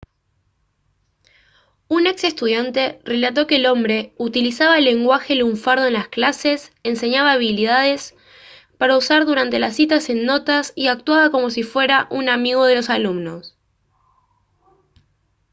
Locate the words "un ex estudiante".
1.87-2.99